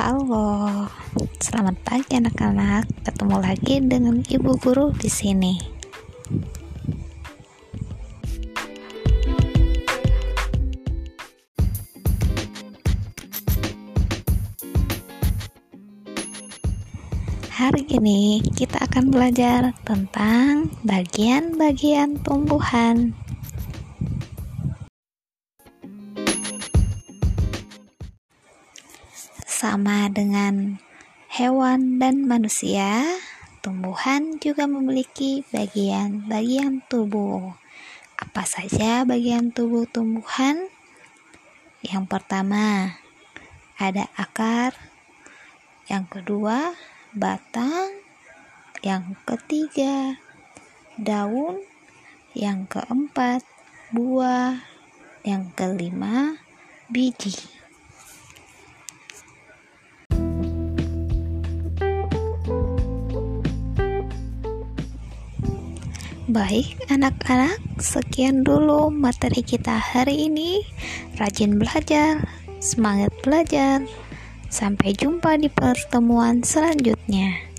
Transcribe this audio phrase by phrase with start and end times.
[0.00, 0.88] Halo,
[1.44, 2.88] selamat pagi anak-anak.
[3.04, 5.60] Ketemu lagi dengan ibu guru di sini.
[17.52, 23.19] Hari ini kita akan belajar tentang bagian-bagian tumbuhan.
[29.60, 30.80] Sama dengan
[31.28, 33.04] hewan dan manusia,
[33.60, 37.52] tumbuhan juga memiliki bagian-bagian tubuh.
[38.16, 40.64] Apa saja bagian tubuh tumbuhan?
[41.84, 42.96] Yang pertama,
[43.76, 44.72] ada akar.
[45.92, 46.72] Yang kedua,
[47.12, 48.00] batang.
[48.80, 50.16] Yang ketiga,
[50.96, 51.60] daun.
[52.32, 53.44] Yang keempat,
[53.92, 54.56] buah.
[55.20, 56.40] Yang kelima,
[56.88, 57.59] biji.
[66.30, 70.62] Baik, anak-anak, sekian dulu materi kita hari ini.
[71.18, 72.22] Rajin belajar,
[72.62, 73.82] semangat belajar.
[74.46, 77.49] Sampai jumpa di pertemuan selanjutnya.